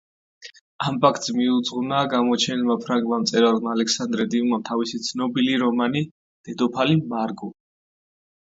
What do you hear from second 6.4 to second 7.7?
დედოფალი მარგო.